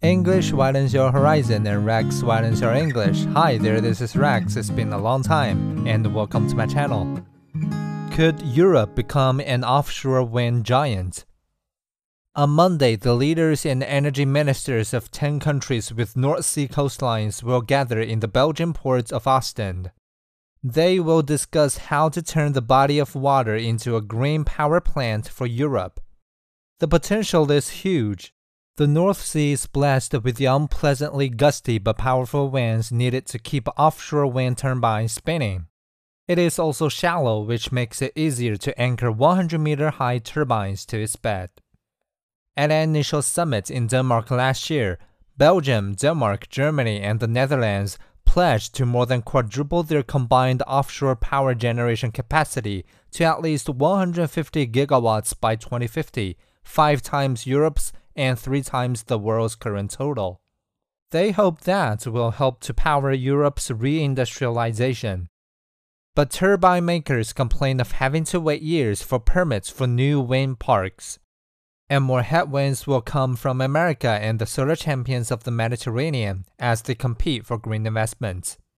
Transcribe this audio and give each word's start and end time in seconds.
English 0.00 0.52
widens 0.52 0.94
your 0.94 1.10
horizon 1.10 1.66
and 1.66 1.84
Rex 1.84 2.22
widens 2.22 2.60
your 2.60 2.72
English. 2.72 3.24
Hi 3.34 3.58
there, 3.58 3.80
this 3.80 4.00
is 4.00 4.14
Rex. 4.14 4.54
It's 4.54 4.70
been 4.70 4.92
a 4.92 4.98
long 4.98 5.24
time, 5.24 5.88
and 5.88 6.14
welcome 6.14 6.48
to 6.48 6.54
my 6.54 6.66
channel. 6.66 7.20
Could 8.12 8.40
Europe 8.42 8.94
become 8.94 9.40
an 9.40 9.64
offshore 9.64 10.22
wind 10.22 10.64
giant? 10.64 11.24
On 12.36 12.50
Monday, 12.50 12.94
the 12.94 13.12
leaders 13.12 13.66
and 13.66 13.82
energy 13.82 14.24
ministers 14.24 14.94
of 14.94 15.10
10 15.10 15.40
countries 15.40 15.92
with 15.92 16.16
North 16.16 16.44
Sea 16.44 16.68
coastlines 16.68 17.42
will 17.42 17.60
gather 17.60 18.00
in 18.00 18.20
the 18.20 18.28
Belgian 18.28 18.74
port 18.74 19.10
of 19.10 19.26
Ostend. 19.26 19.90
They 20.62 21.00
will 21.00 21.22
discuss 21.22 21.76
how 21.76 22.08
to 22.10 22.22
turn 22.22 22.52
the 22.52 22.62
body 22.62 23.00
of 23.00 23.16
water 23.16 23.56
into 23.56 23.96
a 23.96 24.00
green 24.00 24.44
power 24.44 24.80
plant 24.80 25.26
for 25.26 25.46
Europe. 25.46 25.98
The 26.78 26.86
potential 26.86 27.50
is 27.50 27.70
huge. 27.70 28.32
The 28.78 28.86
North 28.86 29.20
Sea 29.20 29.50
is 29.50 29.66
blessed 29.66 30.22
with 30.22 30.36
the 30.36 30.44
unpleasantly 30.44 31.28
gusty 31.28 31.78
but 31.78 31.98
powerful 31.98 32.48
winds 32.48 32.92
needed 32.92 33.26
to 33.26 33.38
keep 33.40 33.66
offshore 33.76 34.28
wind 34.28 34.58
turbines 34.58 35.10
spinning. 35.10 35.66
It 36.28 36.38
is 36.38 36.60
also 36.60 36.88
shallow, 36.88 37.40
which 37.40 37.72
makes 37.72 38.00
it 38.00 38.12
easier 38.14 38.56
to 38.58 38.80
anchor 38.80 39.10
100 39.10 39.58
meter 39.58 39.90
high 39.90 40.18
turbines 40.18 40.86
to 40.86 41.02
its 41.02 41.16
bed. 41.16 41.50
At 42.56 42.70
an 42.70 42.90
initial 42.90 43.20
summit 43.20 43.68
in 43.68 43.88
Denmark 43.88 44.30
last 44.30 44.70
year, 44.70 45.00
Belgium, 45.36 45.94
Denmark, 45.96 46.48
Germany, 46.48 47.00
and 47.00 47.18
the 47.18 47.26
Netherlands 47.26 47.98
pledged 48.24 48.76
to 48.76 48.86
more 48.86 49.06
than 49.06 49.22
quadruple 49.22 49.82
their 49.82 50.04
combined 50.04 50.62
offshore 50.68 51.16
power 51.16 51.52
generation 51.52 52.12
capacity 52.12 52.84
to 53.10 53.24
at 53.24 53.42
least 53.42 53.68
150 53.68 54.68
gigawatts 54.68 55.34
by 55.40 55.56
2050, 55.56 56.36
five 56.62 57.02
times 57.02 57.44
Europe's 57.44 57.92
and 58.18 58.38
three 58.38 58.62
times 58.62 59.04
the 59.04 59.18
world's 59.18 59.54
current 59.54 59.92
total. 59.92 60.42
They 61.12 61.30
hope 61.30 61.62
that 61.62 62.06
will 62.06 62.32
help 62.32 62.60
to 62.62 62.74
power 62.74 63.12
Europe's 63.12 63.70
reindustrialization. 63.70 65.28
But 66.14 66.30
turbine 66.30 66.84
makers 66.84 67.32
complain 67.32 67.80
of 67.80 67.92
having 67.92 68.24
to 68.24 68.40
wait 68.40 68.60
years 68.60 69.02
for 69.02 69.20
permits 69.20 69.70
for 69.70 69.86
new 69.86 70.20
wind 70.20 70.58
parks. 70.58 71.18
And 71.88 72.04
more 72.04 72.22
headwinds 72.22 72.86
will 72.86 73.00
come 73.00 73.36
from 73.36 73.62
America 73.62 74.18
and 74.20 74.38
the 74.38 74.46
solar 74.46 74.76
champions 74.76 75.30
of 75.30 75.44
the 75.44 75.50
Mediterranean 75.50 76.44
as 76.58 76.82
they 76.82 76.94
compete 76.94 77.46
for 77.46 77.56
green 77.56 77.86
investments. 77.86 78.58